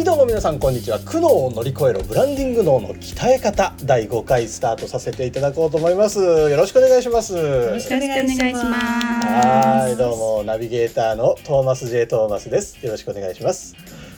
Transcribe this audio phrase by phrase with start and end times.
[0.00, 0.98] はいどうも皆さんこんにちは。
[0.98, 6.20] 苦悩を乗り越えろブランディング脳の鍛え方第5回スタートさせていただこうと思います。
[6.20, 7.34] よろしくお願いします。
[7.36, 8.66] よろしくお願いします。
[8.66, 12.82] はいどうもナビゲーターのトーマス J トーマスです。
[12.82, 13.76] よろしくお願いします。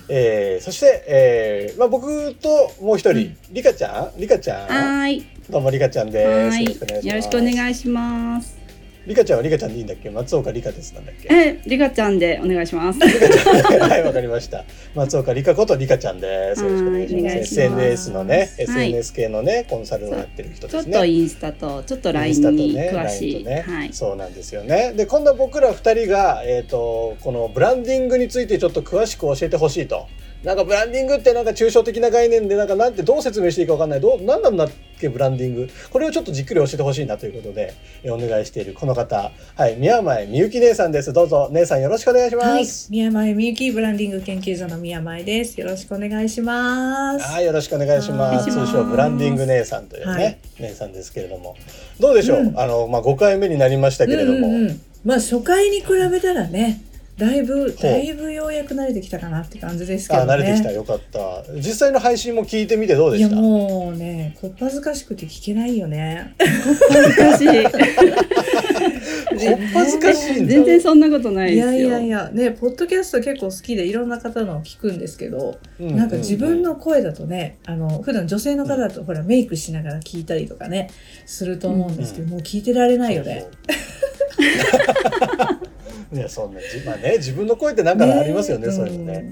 [0.08, 4.20] えー、そして、えーまあ、僕ともう一人、リカちゃん？
[4.20, 4.68] リカちゃん？
[4.68, 5.26] はーい。
[5.50, 6.28] どうもリカちゃんです。
[6.28, 6.68] はよ
[7.16, 8.61] ろしくお願いします
[9.06, 10.10] リカちゃんはリカちゃんでいいんだっけ？
[10.10, 11.28] 松岡リカですなんだっけ？
[11.34, 13.00] え、リカちゃんでお願いします。
[13.00, 14.64] はい、わかりました。
[14.94, 16.62] 松岡理香こと理香ちゃんです。
[16.62, 17.24] よろしくお願いします。
[17.24, 20.98] ます SNS のね、はい SNS 系のね、コンサルをやってる人ちょっですね。
[20.98, 23.44] とインスタとちょっとイン LINE にね、詳しい。
[23.44, 23.92] とね、はい。
[23.92, 24.92] そうなんですよね。
[24.92, 30.06] で、今度は僕ら二人が、えっ、と、このブランディングについてちょっと詳しく教えてほしいと。
[30.44, 34.00] なんかブランディングってなんか抽象的な概念で、なんかなんてどう説明していいかわかんない。
[34.00, 35.68] どう、なんなんだっけ、ブランディング。
[35.90, 39.30] これをちょっとじっくり教えてほしいなということで、えお願いしているこの方。
[39.54, 41.12] はい、宮前みゆき姉さんです。
[41.12, 42.46] どうぞ、姉さんよろしくお願いします。
[42.48, 45.60] はい、宮前みゆきブランディング研究所の宮前です。
[45.60, 47.24] よろしくお願いします。
[47.24, 48.34] はい、よろしくお願いします。
[48.34, 51.56] お願いします通称ブランディング姉さんというね、はい姉さんですけれども、
[52.00, 52.40] どうでしょう？
[52.40, 56.80] うんあのまあ5回目になりましたけれども、うんうんうんまあ初回に比べたらね、
[57.18, 60.32] だいぶうだいぶようやく慣れてきたかなって感じですけどあね。
[60.32, 61.44] 慣れてきたよかった。
[61.56, 63.40] 実際の配信も聞いてみてどうでいやした？
[63.40, 66.34] もうね、こっぱずかしくて聞けないよね。
[66.90, 67.64] 難しい。
[67.64, 67.72] こっ
[69.74, 70.46] ぱずかしい。
[70.46, 71.72] 全然そんなことないいですよ。
[71.74, 80.88] やいやいや、ね、ポッドキャスト結構好きでいろんな方のを聞くんですけど、うなんか自分の声だとね、あの普段女性の方だとほらメイクしながら聞いたりとかね
[81.26, 83.44] すると思うんですけど、もう聞いてられないよね。
[83.60, 85.61] そうそう。
[86.12, 89.24] いやそんなじまあね自分の声ってなんかありますよねそういうのね。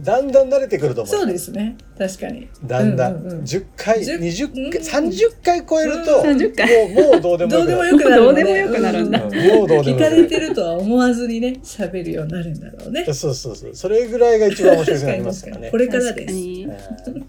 [0.00, 1.14] んだんだん慣れてくると思う。
[1.14, 1.76] そうですね。
[1.98, 2.48] 確かに。
[2.64, 3.14] だんだん。
[3.14, 3.40] うううん。
[3.42, 4.52] 10回、10 20
[4.90, 5.10] 回、うん。
[5.12, 6.36] 30回超えると、うん。
[6.38, 6.94] 30回。
[6.94, 9.82] もうもうどうでもどうでもよくなるどうでもよくなるんだもうどうでもよくなる。
[9.82, 13.04] 聞かれてるとは思わずにね喋るようになるんだろうね。
[13.04, 13.74] そうそうそう。
[13.74, 15.70] それぐらいが一番面白くなりますからね。
[15.70, 15.76] こ。
[15.76, 16.34] れからです。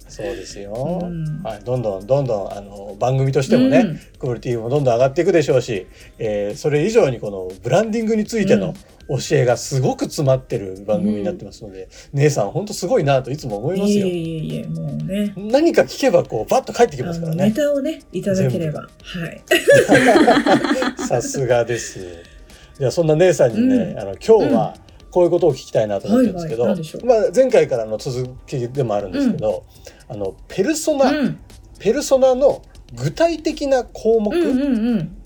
[0.08, 1.44] そうですよ、うん。
[1.44, 4.00] はい、どんどんどんどんあの番組としてもね、うん。
[4.18, 5.86] クオリティもどんどん上がっていくでしょうし、
[6.18, 8.74] えーそれ以上にこのブランディングについての
[9.08, 14.08] 教えがすごく詰まってる番組になってますので、姉さん本当すごいなといつも思いますよ。
[14.08, 15.34] いえいえいえもうね。
[15.38, 17.56] 何か聞けばこうバッと返ってきますからあのネね。
[17.56, 18.82] タをねいただければ。
[18.82, 18.88] は
[19.28, 19.44] い。
[21.08, 22.00] さすがです。
[22.80, 24.00] じゃあそんな姉さんにね、うん。
[24.00, 24.76] あの今日は
[25.12, 29.66] こういうことを聞きたいなと思ってるんですけど、はいはいまあ前回からの続きでもあるんですけど、
[30.08, 31.40] あのペルソナ、うん。
[31.80, 32.62] ペルソナの
[32.96, 35.18] 具体的な項目、うんうんうん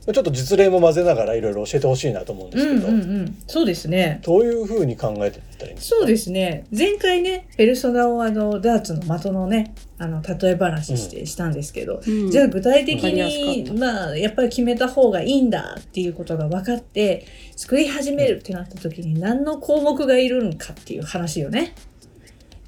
[0.00, 3.38] ちょっと実例も混ぜながらいろいろ教えてほしいなと思うんですけど、うんうんうん。
[3.46, 4.20] そうですね。
[4.24, 5.96] どういうふうに考えていったらいいんですか？
[5.98, 6.64] そうですね。
[6.76, 12.30] 前回ねペルソナをあのダーツの的のねあの例え話して、したんですけど、うん。
[12.30, 13.22] じゃあ具体的に
[13.66, 21.74] かっまあやっぱり決めた方がいいんだっていうことが分かって作り始めるってなった時に何の項目がいるんかっていう話よね。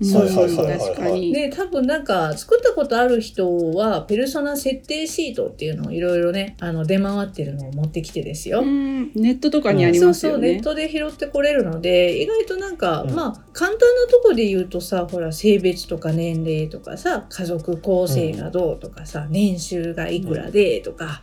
[0.02, 1.32] はいはいはいはい確かに。
[1.32, 8.60] で多分なんか作ったことある人はペルソナ設定シートっていうのをいろいろねあの出回ってるのを持ってきてですよ。
[8.60, 9.12] うん。
[9.14, 10.48] ネットとかにありそうますよね。
[10.48, 10.62] そうネッ。
[10.62, 13.14] トで拾ってこれるので意外となんか、うん。
[13.14, 21.22] まあ簡単なとこで言うとさほら性別とか年齢とかさ家族構成がどうとかさ、年収がいくらでとか、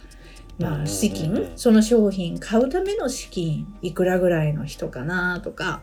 [0.60, 0.82] まうん。
[0.84, 1.38] あ資金、うん。
[1.38, 5.82] うんうんその商品買うための資金いくらぐらいの人かなとか、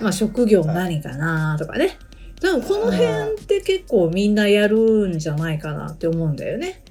[0.00, 1.98] まあ、職業何かなとかね
[2.40, 3.06] 多分この辺
[3.42, 6.82] って結構みんなやるんじゃないかなって思うんだよね。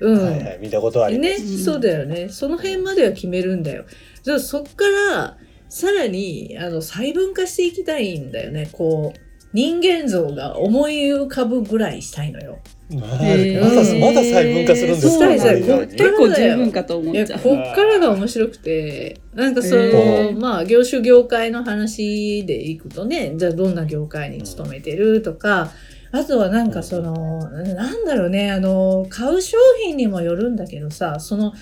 [0.00, 2.28] うん、はいはい見たことあります、ね、うんそうだよね。
[2.28, 3.84] その辺までは決めるんだよ。
[4.22, 5.36] じゃあそっから
[5.68, 8.68] さらにあの細分化していきたいんだよね。
[8.72, 9.20] こう
[9.52, 12.58] 人間像が思い浮かぶぐらいしたいのよ。
[12.90, 13.74] まあへーまだ
[14.06, 17.40] まだ細分化するんですか、そうなんだよこれ以上にこ結構十分かと思いやっちゃう。
[17.40, 25.70] こっからが面白くてなんかその、へーまあ業種業界の話でいくとねじゃあどんな業界に勤めてるとか、
[26.12, 31.52] あとはなんかその、なんだろうねあの買う商品にもよるんだけどさその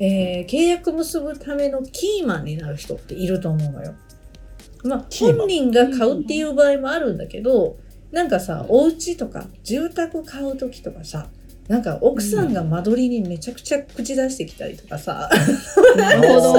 [0.00, 3.94] えー契約結ぶためのキーマンになる人っていると思うのよ。
[4.84, 7.76] まあ、本人が買うっていう場合もあるんだけど、
[8.12, 11.28] なんかさ、お家とか住宅買う時とかさ、
[11.68, 15.30] なんか奥さんが間取りにめちゃくちゃ口出してきたりとかさ、
[15.96, 16.52] なるほど。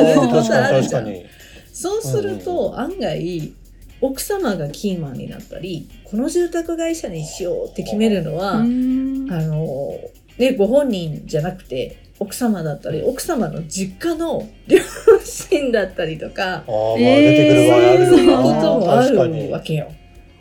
[1.71, 3.53] そうすると案外
[4.01, 9.97] 奥様がキーマンになったり、この住宅会社にしようって決めるのは、うんあの、
[10.37, 14.79] ね、ご本人じゃなくて、奥様だったり、奥様の実家の 両
[15.23, 18.43] 親だったりとか、ああ、まあえー出てくる場合あるそういうこ。
[18.43, 19.91] ともあるわけよ。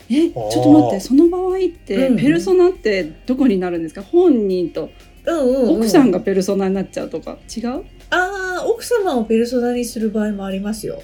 [0.09, 2.17] え、ちょっと待って、その場合って、うん。
[2.17, 4.01] ペルソナってどこになるんですか？
[4.01, 4.89] 本人と。
[5.25, 5.77] うんうんうん。
[5.77, 7.37] 奥さんがペルソナになっちゃうとか。
[7.55, 11.01] 違う、ああ、奥様をペルソナにする場合もありますよ。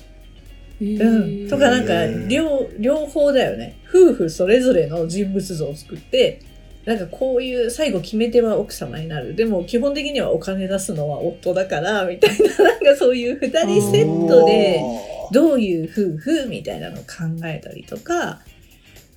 [0.81, 1.23] えうん。
[1.45, 3.77] ーとかなんか、両、両方だよね。
[3.89, 6.41] 夫婦それぞれの人物像を作って、
[6.85, 9.35] なんかこういう、最後決め手は奥様になる。
[9.35, 14.81] でも基本的にはお金出すのは夫だから、みたいな、なんかそういう二人セットで、
[15.31, 17.05] どういう夫婦みたいなのを考
[17.45, 18.41] えたりとか、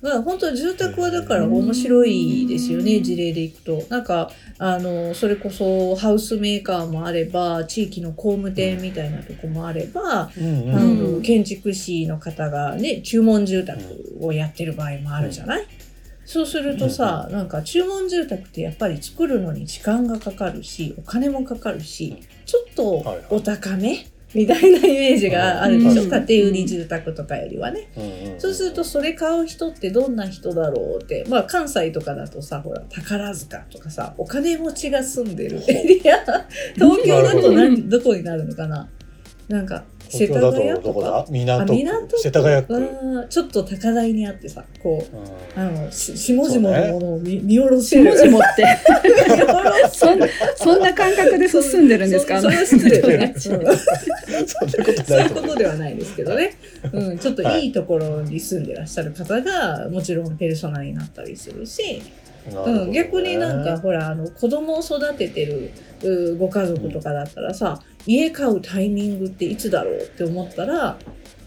[0.03, 3.83] まあ本当住宅はだから面白いですよね、うん事例でいくと。
[3.89, 4.29] なんか、
[4.59, 10.75] あの、それこそハウスメーカーもあれば、地域の工務店みたいなとこもあれば、うんうん。
[10.75, 13.79] あうんの建築士の方がね注文住宅
[14.19, 15.65] をやってる場合もあるじゃない、
[16.25, 26.09] そうするとさ、なんか注文住宅ってやっぱり作るのに時間がかかるしお金もかかるしちょっとお高め、みたいなイメージがあるでしょ、うん。
[26.09, 27.89] 家庭売り住宅とかよりはね。
[27.95, 28.33] うん。
[28.33, 28.39] うん。
[28.39, 31.25] そうするとそれ買う人ってどんな人だろうって。
[31.29, 36.17] まあ関西とかだとさほら宝塚とかさお金持ちが住んでるエリア。
[36.75, 38.89] 東京だと何どこになるのかな。
[39.47, 39.83] なんか
[40.17, 42.19] 世田谷とかとどこだあ港港区？
[42.19, 45.67] 世田谷区、うんちょっと高台にあってさこううん。
[45.67, 48.09] あのし下々のものを見,、見下ろせしる。
[48.09, 48.65] もじもって。
[49.91, 50.19] そん
[50.55, 52.35] そんな感覚で進んでるんですか？
[52.37, 53.37] そそれは失礼だね、う。
[53.37, 56.57] んそんなことそうないうことではないですけどね、
[56.91, 57.71] うん、ちょっといい。
[57.73, 62.03] ところに住んでらっしゃる方がもちろんペルソナになったりするし、
[62.51, 70.97] うん、逆になんかほらあの子供を育ててるご家族とかだったらさ、家買うタイミングっていつだろうって思ったら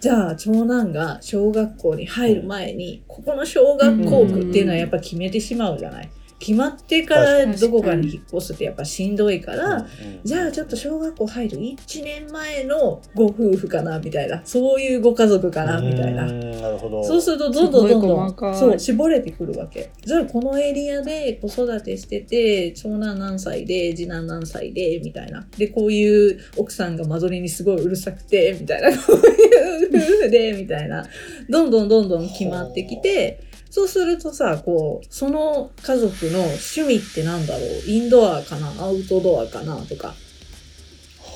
[0.00, 6.10] じゃあ長男が小学校に入る前にここの小学校区っていうのはやっぱ決めてしまうじゃない。
[6.38, 9.86] 決まってからどこかに引っ越すってやっぱしんどいから、
[10.22, 16.26] じゃあちょっと小学校入る1年前のご夫婦かなみたいなそういうご家族かなみたいな。
[16.26, 19.90] なるほどそうするとどんどんどんどんそう絞れてくるわけ。
[20.04, 25.46] じゃあこのエリアで子育てしてて長男何歳で次男何歳でみたいな。
[25.56, 31.06] でこういう奥さんが間取りにすごいうるさくてみたいなこういう夫婦でみたいな
[31.48, 37.66] どんどんどんどん決まってきてそうするとさこうその家族の趣味ってなんだろう？
[37.86, 38.68] インドアかな？
[38.82, 39.76] アウトドアかな？
[39.76, 40.14] とか。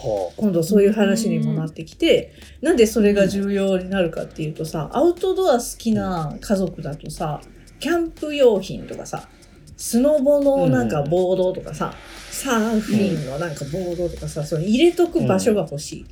[0.03, 2.33] は今度そういう話にもなってきて、
[2.63, 7.43] なんでそれが重要になるかっていうとさ、アウトドア好きな家族だとさ、
[7.81, 9.29] キャンプ用品とかさ、
[9.77, 11.93] スノボのなんかボードとかさ、
[12.31, 16.07] サーフィンのなんかボードとかさ、それ入れとく場所が欲しい。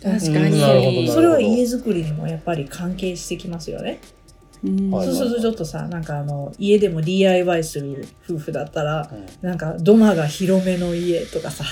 [0.00, 0.60] 確かに。
[1.06, 3.98] なそれは家づくりにもやっぱり関係してきますよね。
[4.90, 11.64] そうするとちょっとさ、なんかあの、家でも DIY する夫婦だったら、あうんなんか土間が広めの家とかさ、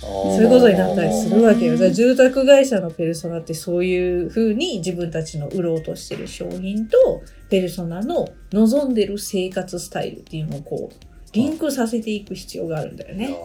[0.00, 1.72] そそういうことになったりするわけよ。
[1.72, 13.28] だから住宅会社のペルソナってそういうふうに自分たちの売ろうとしてる商品とペルソナの望んでる生活スタイルっていうのをこうリンクさせていく必要があるんだよやね。
[13.28, 13.36] ば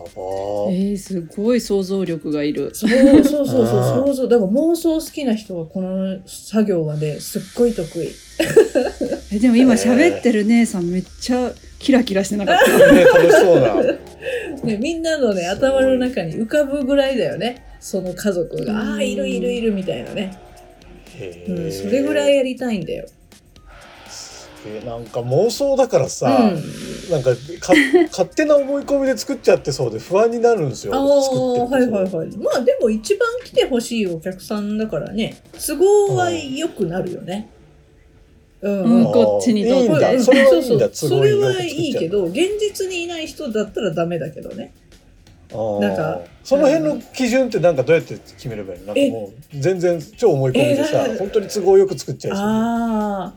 [0.70, 2.70] えー、すごい想像力がいる。
[2.74, 2.89] そう
[3.24, 8.10] そうそうそう想像 だから妄想好きな人はこの作業はねすっごい得意。
[9.31, 12.72] えでも今喋ってる姉さんめっちゃキラキラしてなかった。
[12.93, 13.75] ね楽しそうな
[14.63, 17.63] ね、みんなのね頭の中に浮かぶぐらいだよね。
[17.79, 18.74] その家族が。
[18.77, 20.38] ああいるいるいるみたいなね、
[21.48, 23.05] うん、それぐらいやりたいんだよ。
[24.65, 24.86] え。
[24.86, 27.12] なんか妄想だからさ、うん。
[27.12, 27.74] なんかか
[28.10, 30.93] 勝手な思い込みで作っちゃってそうで不安になるんですよ。
[30.93, 32.38] ああ作ってるとはいはいはい。
[32.38, 35.38] まあでも一番来てほしいお客さんだからね。
[35.53, 37.50] 都合は良くなるよね。
[37.59, 37.59] うん、
[38.62, 40.13] うんこっちにとって。
[40.13, 44.74] いいそれはいいんだそれはいいけど現実にいない人だったらダメだけどね。
[45.51, 45.80] あー。
[45.80, 48.88] なんかその辺の基準ってなんかどうやって決めればいいの？
[48.88, 48.96] なん。
[48.96, 52.46] かもう全然超思い込みでさえー本当に都合よく作っちゃいそう。
[52.46, 53.34] ああ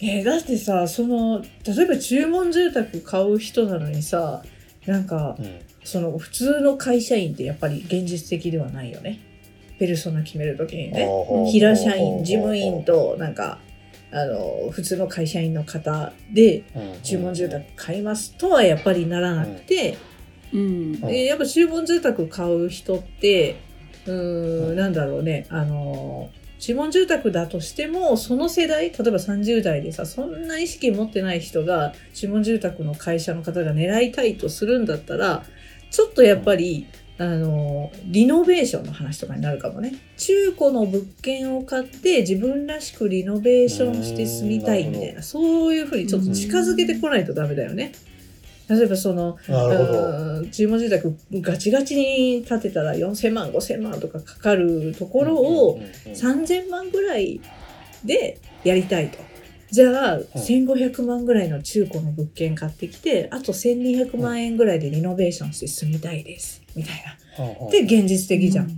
[0.00, 4.42] えーだってさその例えば注文住宅買う人なのにさ
[4.86, 5.60] なんかうん。
[5.84, 9.18] その普通の会社員ってやっぱり現実的ではないよね。
[9.80, 11.08] ペルソナ決めるときにね。
[11.50, 13.58] 平社員事務員となんか
[14.12, 16.64] あの普通の会社員の方で
[17.02, 19.96] 注文住宅買いますとはやっぱりならなくて、
[20.52, 21.00] うん。
[21.00, 23.56] でやっぱ注文住宅買う人って
[24.06, 25.46] うーんなんだろうね。
[25.48, 35.42] あの注文住宅だとしてもその世代例えば30代でさそんな意識持ってない人が注文住宅の会社の方が狙いたいとするんだったら
[35.90, 36.86] ちょっとやっぱり
[37.22, 47.92] あのリノベーションの話とかになるかもね中古の物件を買って自分らしくリノベーションして住みたいみたいなそういうふうにちょっと近づけてこないとダメだよね。
[48.68, 49.38] 例えばその
[50.50, 57.40] 注文住宅ガチガチに建てたら4000万5000万とかかかるところをうんうんうん3000万ぐらい
[58.04, 59.18] でやりたいと。
[59.72, 67.04] じゃあ1500万ぐらいの中古の物件買ってきてあと1200万円ぐらいでリノベーションして住みたいですみたい
[67.36, 67.70] な。
[67.70, 68.70] で現実的じゃん。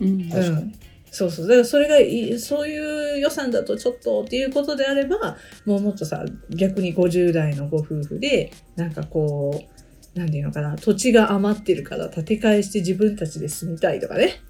[0.00, 0.28] うん。
[0.28, 0.50] 確かに。
[0.50, 0.74] うん
[1.12, 1.48] そうそう。
[1.48, 5.36] だからそれがいそういう予算だとちょっとっていうことであれば
[5.66, 9.64] もうもっとさ逆に50代のご夫婦でなんかこ
[10.14, 14.40] うなんていうのかな土地が余ってるから建て替えして自分たちで住みたいとかね。
[14.44, 14.49] あ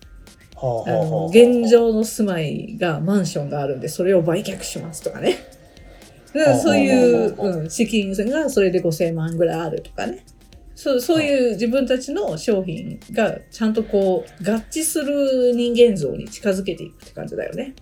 [0.60, 5.38] はあはあはあの現状の住まいがマンションがあるんでそれを売却しますとかね。
[6.62, 10.24] そういう、うん、資金がそれで5000万ぐらいあるとかね。
[10.76, 17.74] そうそういう自分たちの商品がちゃんとこう合致する人間像に近づけていくって感じだよね。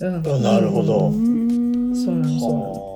[0.00, 1.10] うん、うんなるほど。
[1.10, 2.88] うんそうなんですはあ。
[2.88, 2.91] い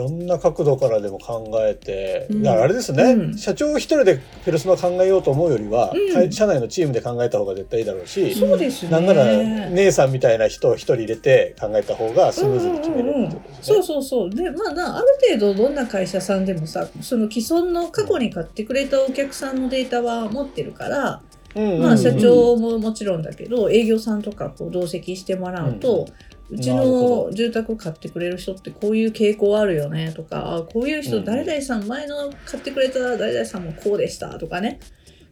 [0.00, 2.42] ろんな角度からでも考えて、うん。
[2.42, 3.38] だからあれですね、うん。
[3.38, 6.12] 社長一人でペルソナ考えようと思うよりは、うん。
[6.12, 8.90] 会社内のチームで考えた方が絶対いいだろうし、そうですね。
[8.90, 9.24] なんなら
[9.70, 13.76] 姉さんみたいな人を一人入れて考えた方がスムーズに決めれるってことですね。
[13.76, 14.30] そうそうそう。
[14.30, 15.06] でまあなある
[15.38, 21.22] 程度どんな会社さんでもさその既存の過去に買ってくれたお客さんのデータは持ってるから、
[21.54, 26.14] うんうんまあ、社長ももちろんだけど営業さんとかこう同席してもらうと、うちな
[26.50, 34.80] るほの住宅買ってくれる人ってこういう傾向あるよねとかあこういう人うん誰々さん前の買ってくれた誰々さんもこうでしたとかね。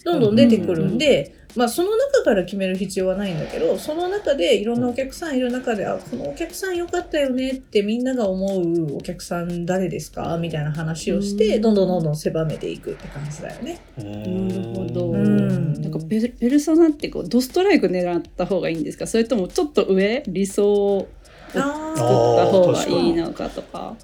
[0.04, 0.36] どんどん。
[0.36, 10.36] 出てくるんで、まあ、その中から決める必要はないんだけどその中でいろんなお客さんいる中であこのお客さん良かったよねってみんなが思うお客さん誰ですか？
[10.38, 11.62] みたいな話をしてうん。
[11.62, 13.80] どんどんどんどん狭めていくって感じだよね。
[13.98, 15.10] うんなるほど。
[15.10, 15.72] うん。
[15.80, 19.06] なんかペルソナってこうドストライク狙った方がいいんですか？
[19.06, 21.08] それともちょっと上理想を
[21.48, 23.96] 作あったあー方がいいのかとか。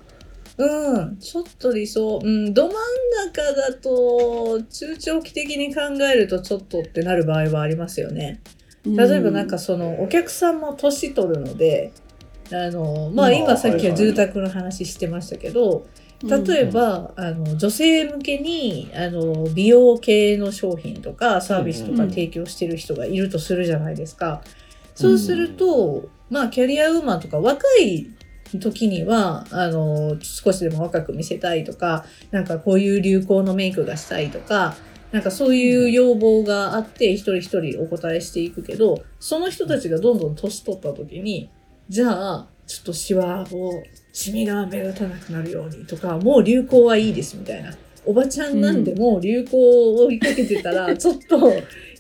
[0.57, 2.75] うん、ちょっと理想、うん、ど真ん
[3.29, 8.41] 中だと中長期的に考えるとちょっとってなる場合はありますよね。
[8.85, 11.93] 例えばなんかそのお客さんも年取るので、
[12.53, 15.87] あのまあうん今さっきは住宅の話してましたけど、
[16.23, 24.43] 例えば、あの女性向けにあの美容系の商品とかサービスとかうん提供してる人がいるとするじゃないですか。
[24.95, 28.11] そうすると、まあキャリアウーマンとか若い
[28.61, 34.77] 時にはあの少しでも若く見せたいとかなんかこういう流行のメイクがしたいとか
[35.13, 41.51] なんかそういう要望があって一人一人お答えしていくけどその人たちがどんどん年取った時に
[41.89, 43.83] じゃあちょっとシワを
[44.13, 47.75] シミが目立たなくなるようにとかもう流行はいいですみたいな。
[48.07, 51.51] おばちゃんなんでもう流行を追いかけてたらちょっと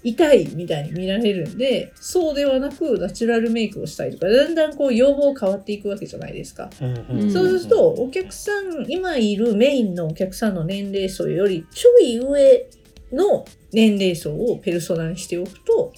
[0.04, 6.70] 痛いみたいに見られるんでそうではなくナチュラルメイクをしたいとかだんだんこう要望変わっていくわけじゃないですか。
[6.80, 12.66] うんうんそうすると、お客さん、今いるメインのお客さんの年齢層よりちょい上
[13.12, 15.92] の年齢層をペルソナにしておくと、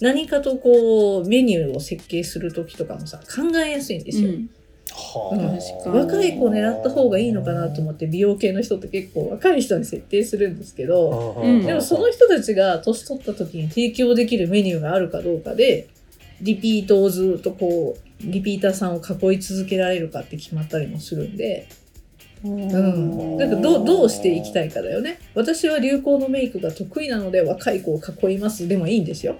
[0.00, 4.28] 何かとこう、メニューを設計するときとかもさ、考えやすいんですよ。
[4.30, 4.50] うん
[4.94, 15.88] はあ確かに若い子を狙った方がいいのかなと思って、美容系の人って結構若い人に設定するんですけど、うんでもその人たちが年取った時に提供できるメニューがあるかどうかで、
[16.40, 21.68] リピートをずっとこう、リピーターさんを囲い続けられるかって決まったりもするんで、
[22.44, 23.38] うん。
[23.38, 25.18] だからどうどうしていきたいかだよね。
[25.34, 29.36] 私は流行のメイクが得意なので若い子を囲いますでもいいんですよ。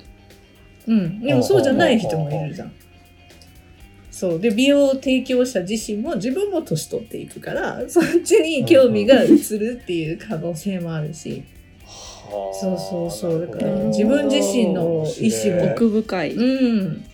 [0.87, 1.21] うん。
[1.21, 2.73] でもそうじゃない人もいるじゃん。
[4.12, 4.38] そう。
[4.38, 9.28] で、美容提供者自身も自分も年取っていくから、そっちに興味が移
[9.59, 11.42] るっていう可能性もあるし。
[11.85, 13.40] はあそうそうそう。
[13.40, 15.73] だから自分自身の意思も。
[15.73, 16.35] 奥深い。
[16.35, 16.42] う
[16.83, 17.04] ん。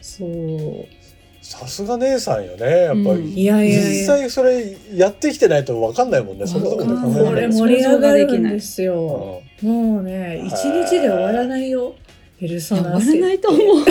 [0.00, 1.00] そう。
[1.42, 4.06] さすが姉さんよねやっぱうんり、いやいやい実や。
[4.18, 9.42] 際それやってきてないと分かんないもんねそんなところで考えこれられない盛り上がるんですよ。
[9.62, 11.94] うもうね、一日で終わらないよ。
[12.40, 13.84] ペルソいやナ割れないと思う。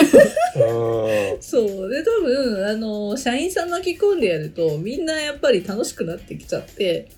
[1.40, 1.88] そう。
[1.88, 7.08] で、多分、あの、社員さん巻き込んでやると、みんなやっぱり楽しくなってきちゃって、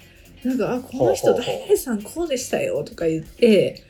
[0.44, 3.82] なんか、あ、この人、ほうほうほう誰々さんこうでしたよとか言って、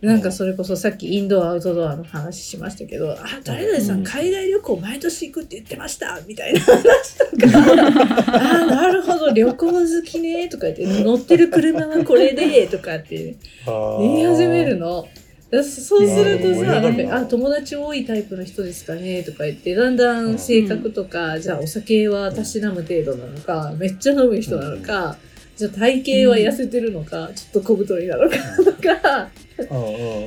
[0.00, 13.36] なんかそれこそさっきインドアアウトドアの話しましたけど、あ、誰々さうんん海外旅行毎年行くって言ってましたみたいな話とか、あ、なるほど、旅行好きねとか言って、乗ってる車はこれでとかって
[13.66, 15.08] 言い始めるの。
[15.50, 25.16] だそうするとうんさ、なんか、あ、友達多いタイプの人ですかねとか言って、だんだん性格とか、じゃあお酒はたしなむ程度なのか、めっちゃ飲む人なのか、
[25.56, 29.30] じゃあ体型は痩せてるのか、ちょっと小太りなのかとか、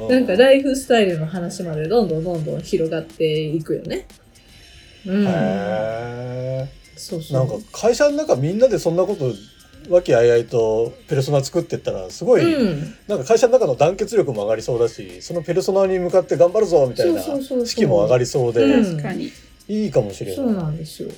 [0.09, 4.07] なんかライフスタイルの話までどんどんどんどん広がっていくよね。
[5.05, 5.25] うん。
[5.27, 7.45] へそうそう。
[7.45, 9.31] ーなんか会社の中みんなでそんなこと
[9.89, 12.95] 和気あいあいとペルソナ作ってったらすごい、うん。
[13.07, 18.65] なんか会社の中の団結力も上がりそうだしそのペルソナに向かって頑張るぞみたいな士気も上がりそうで。
[19.67, 20.35] いいかもしれない。
[20.35, 21.09] そうなんですよ。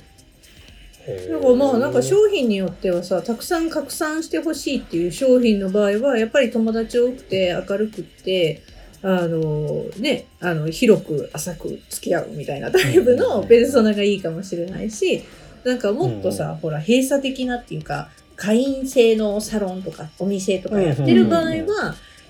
[1.06, 8.62] へーだからまあなんか商品によってはさたくさん拡散してほしいっていう商品の場合はやっぱり友達多くて明るくって
[9.02, 15.24] あのねあの広く浅く付き合うみたいなタイプのペルソナがいいかもしれないし
[15.64, 21.64] なんかもっとさ、ほら閉鎖的なっていうか会員制のサロンとかお店とかやってる場合は、うん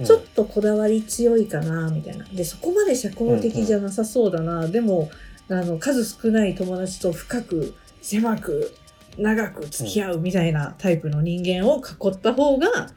[0.05, 2.25] ちょっとこだわり強いかなみたいな。
[2.25, 4.67] で、そこまで社交的じゃなさそうだな。
[4.67, 5.09] でも、
[5.49, 8.75] あの、数少ない友達と深く、狭く、
[9.17, 12.91] 長く付き合うみたいなタイプの人間を囲った方が、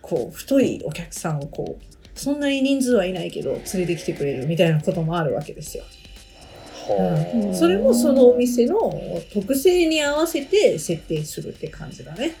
[0.00, 5.84] こう、太いお客さんをこう、そんなに人数はいないけど、連れてきてくれるみたいなこともあるわけですよ。
[6.94, 8.92] はうんそれもそのお店の
[9.32, 12.36] 特性に合わせて設定するって感じだね。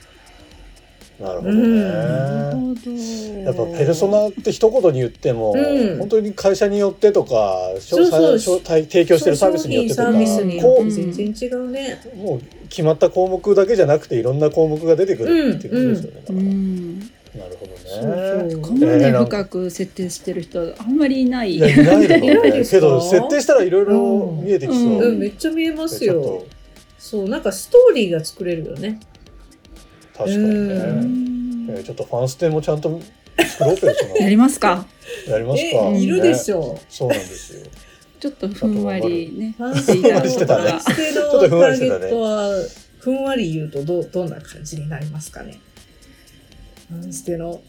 [1.20, 2.48] あなるほどね。
[2.52, 2.90] ほど。
[2.92, 12.00] やっぱペルソナって一言に言っても、うん本当に会社によってとか、そうそう提供してるサービスによってとか、商品サービスによこって全然違うね。
[12.14, 17.17] うもう決まった項目だけじゃなくていろんな項目が出てくるっていうことですよね。
[17.38, 17.48] うん。
[17.48, 18.50] なるほどそうね。
[18.50, 21.56] そうここまで深く設定してる人あんまりいない。
[21.56, 24.84] いないけど設定したらいろいろ見えてきそう。
[24.84, 26.44] うんうん、めっちゃ見えますよ。
[26.98, 29.00] そう、なんかストーリーが作れるよね。
[30.16, 30.44] 確かにね。
[30.44, 30.48] う
[31.04, 33.00] んえーちょっとファンステもちゃんと
[33.36, 34.14] 作ろうペルソナ。
[34.16, 34.86] やりますか？
[35.28, 35.78] やりますか。
[35.92, 36.60] え、いるでしょ。
[36.60, 37.66] ょそうなんですよ。
[38.18, 39.54] ちょっとふんわりね。
[39.60, 39.62] う。
[39.62, 42.50] ファンステしてたねファンステのターゲットは、
[42.98, 45.60] ふんわり言うとど、どんな感じになりますかね。
[46.88, 47.60] ファンステの。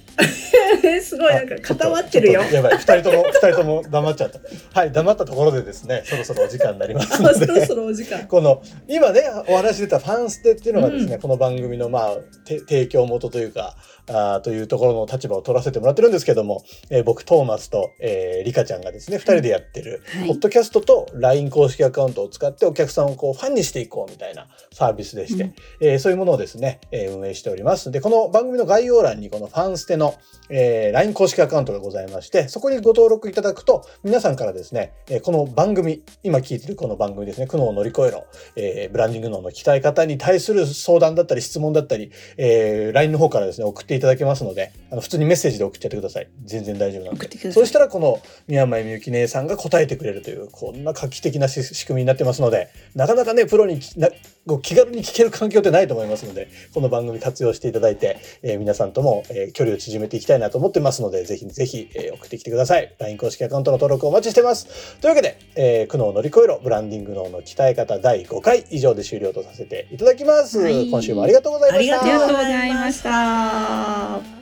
[1.01, 4.39] すごい、なんか固まってるよやばい、二人とも、二人とも黙っちゃった。
[4.79, 7.45] はい、黙ったところでですね、そろそろお時間になりますあ、ので。
[7.47, 8.27] そろそろお時間。
[8.27, 13.75] この今ねお話し出たファンステっていうのがですね、うんこの番組のまあて提供元というか
[14.07, 27.91] あーというところの立場を取らせてもらってるんですけども、えー僕トーマスと、えー、リカちゃんがですね2人でやってる、はいポッドキャストと LINE 公式アカウントを使ってお客さんをこうファンにしていこうみたいなサービスでして、うんえーそういうものをですね、えー運営しております。
[27.91, 30.15] でこの番組の概要欄にこのファンステの、
[30.49, 46.29] えー LINE 公式アカウントがございましてそこにご登録いただくと皆さんからですね、えーこの番組今聞いてるこの番組ですね苦悩を乗り越えろえーブランディング脳の鍛え方に対する相談だったり質問だったり、えー LINE の方からですね、送っていただけますので、あの普通にメッセージで送っちゃってください。
[46.45, 47.51] 全然大丈夫なんで。
[47.51, 54.09] そうしたらこの宮前みゆき姉さんが答えてくれるという、こんな画期的なし仕組みになってますので、なかなかね、プロにきな
[54.47, 62.95] こう気軽に聞ける環境ってないと思いますので、この番組活用していただいて、えー皆さんとも、えー距離を縮めていきたいなと思ってますので、ぜひぜひ、えー送ってきてください。
[62.99, 64.97] LINE 公式アカウントの登録お待ちしてます。
[65.01, 70.59] というわけで、えー苦悩を乗り越えろ、ブランディング脳の鍛え方第5回以上で終了とさせていただきます。
[70.59, 72.01] はい今週もありがとうございました。
[72.01, 74.39] ありがとうごあざいました。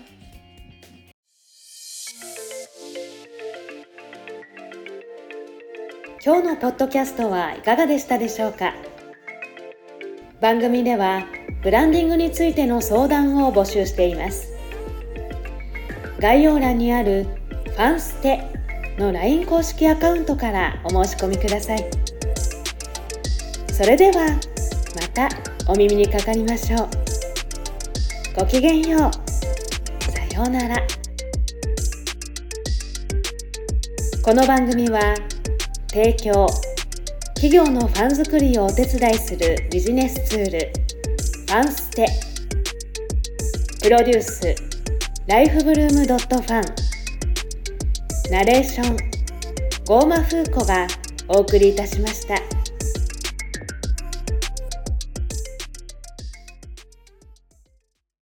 [6.23, 8.73] 今日のポッドキャストはいかがでしたでしょうか？
[10.39, 11.25] 番組では
[11.63, 14.53] ブランディングについての相談を募集しています。
[16.19, 17.25] 概要欄にある
[17.65, 18.43] 「ファンステ」
[18.99, 21.83] の LINE 公式アカウントからお申し込みください。
[23.73, 24.29] それでは
[24.95, 25.29] また
[25.67, 26.89] お耳にかかりましょう。
[28.39, 30.11] ごきげんよう。
[30.11, 30.77] さようなら。
[34.23, 35.15] この番組は
[35.87, 36.47] 提供
[37.37, 42.07] 企業のファン作りをお手伝いするビジネスツールファンステ
[43.83, 44.55] プロデュース
[45.27, 48.97] ライフブルームドットファンナレーション
[49.85, 50.87] ゴーマフーコが
[51.27, 52.56] お送りいたしました。